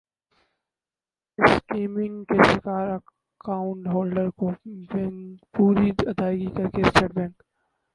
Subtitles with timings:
[1.39, 4.49] skimming کے شکار account holders کو
[4.89, 7.35] بینک پوری ادائیگی کرے اسٹیٹ بینک